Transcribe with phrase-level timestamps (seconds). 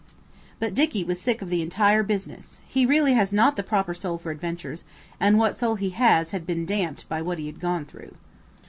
[0.59, 2.59] But Dicky was sick of the entire business.
[2.67, 4.83] He really has not the proper soul for adventures,
[5.19, 8.15] and what soul he has had been damped by what he had gone through.